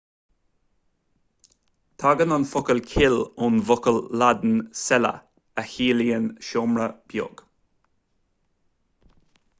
[2.03, 3.19] tagann an focal cill
[3.49, 5.13] ón bhfocal laidin cella
[5.63, 7.45] a chiallaíonn seomra beag